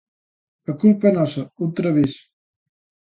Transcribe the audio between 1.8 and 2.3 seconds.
vez.